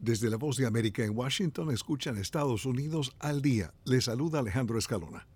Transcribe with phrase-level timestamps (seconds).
[0.00, 3.74] Desde la voz de América en Washington escuchan Estados Unidos al día.
[3.84, 5.26] Les saluda Alejandro Escalona.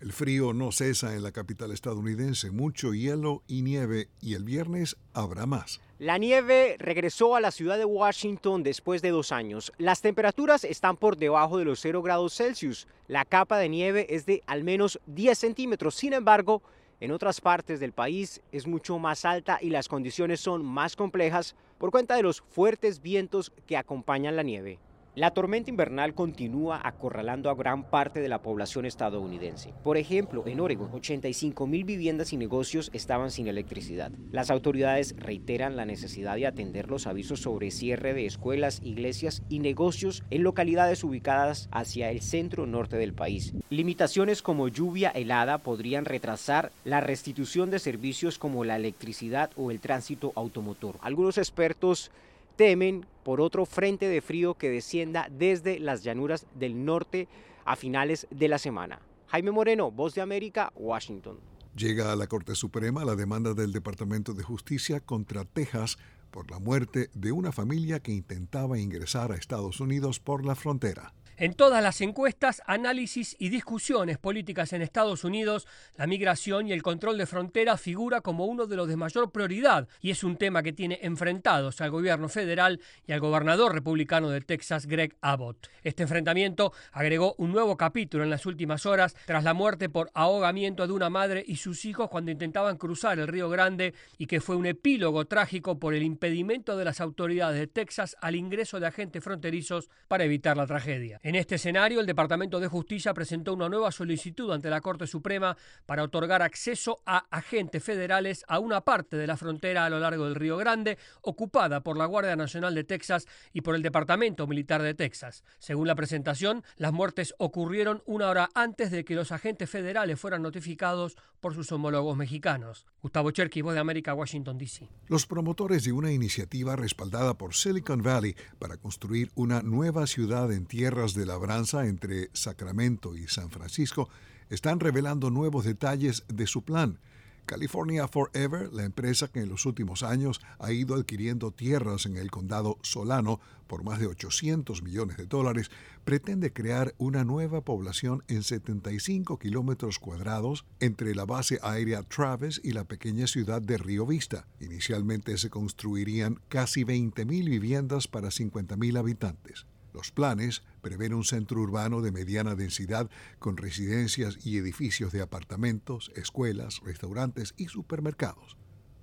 [0.00, 4.96] El frío no cesa en la capital estadounidense, mucho hielo y nieve y el viernes
[5.14, 5.80] habrá más.
[5.98, 9.72] La nieve regresó a la ciudad de Washington después de dos años.
[9.78, 12.86] Las temperaturas están por debajo de los 0 grados Celsius.
[13.08, 15.96] La capa de nieve es de al menos 10 centímetros.
[15.96, 16.62] Sin embargo,
[17.04, 21.54] en otras partes del país es mucho más alta y las condiciones son más complejas
[21.76, 24.78] por cuenta de los fuertes vientos que acompañan la nieve.
[25.16, 29.72] La tormenta invernal continúa acorralando a gran parte de la población estadounidense.
[29.84, 34.10] Por ejemplo, en Oregon, 85 mil viviendas y negocios estaban sin electricidad.
[34.32, 39.60] Las autoridades reiteran la necesidad de atender los avisos sobre cierre de escuelas, iglesias y
[39.60, 43.54] negocios en localidades ubicadas hacia el centro norte del país.
[43.70, 49.78] Limitaciones como lluvia helada podrían retrasar la restitución de servicios como la electricidad o el
[49.78, 50.98] tránsito automotor.
[51.02, 52.10] Algunos expertos
[52.56, 57.28] temen por otro frente de frío que descienda desde las llanuras del norte
[57.64, 59.00] a finales de la semana.
[59.28, 61.38] Jaime Moreno, Voz de América, Washington.
[61.76, 65.98] Llega a la Corte Suprema la demanda del Departamento de Justicia contra Texas
[66.30, 71.14] por la muerte de una familia que intentaba ingresar a Estados Unidos por la frontera.
[71.36, 76.84] En todas las encuestas, análisis y discusiones políticas en Estados Unidos, la migración y el
[76.84, 80.62] control de fronteras figura como uno de los de mayor prioridad y es un tema
[80.62, 85.70] que tiene enfrentados al gobierno federal y al gobernador republicano de Texas, Greg Abbott.
[85.82, 90.86] Este enfrentamiento agregó un nuevo capítulo en las últimas horas tras la muerte por ahogamiento
[90.86, 94.54] de una madre y sus hijos cuando intentaban cruzar el Río Grande y que fue
[94.54, 99.24] un epílogo trágico por el impedimento de las autoridades de Texas al ingreso de agentes
[99.24, 101.18] fronterizos para evitar la tragedia.
[101.24, 105.56] En este escenario, el Departamento de Justicia presentó una nueva solicitud ante la Corte Suprema
[105.86, 110.26] para otorgar acceso a agentes federales a una parte de la frontera a lo largo
[110.26, 114.82] del Río Grande, ocupada por la Guardia Nacional de Texas y por el Departamento Militar
[114.82, 115.44] de Texas.
[115.60, 120.42] Según la presentación, las muertes ocurrieron una hora antes de que los agentes federales fueran
[120.42, 122.86] notificados por sus homólogos mexicanos.
[123.00, 124.90] Gustavo Cherky, Voz de América, Washington, D.C.
[125.08, 130.66] Los promotores de una iniciativa respaldada por Silicon Valley para construir una nueva ciudad en
[130.66, 134.08] tierras de labranza entre Sacramento y San Francisco
[134.50, 136.98] están revelando nuevos detalles de su plan.
[137.46, 142.30] California Forever, la empresa que en los últimos años ha ido adquiriendo tierras en el
[142.30, 145.70] condado Solano por más de 800 millones de dólares,
[146.04, 152.72] pretende crear una nueva población en 75 kilómetros cuadrados entre la base aérea Travis y
[152.72, 154.46] la pequeña ciudad de Río Vista.
[154.60, 159.66] Inicialmente se construirían casi 20.000 viviendas para 50.000 habitantes.
[159.94, 166.10] Los planes prevén un centro urbano de mediana densidad con residencias y edificios de apartamentos,
[166.16, 168.56] escuelas, restaurantes y supermercados.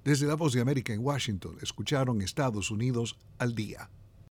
[0.03, 3.89] Desde la Voz de América en Washington escucharon Estados Unidos al día.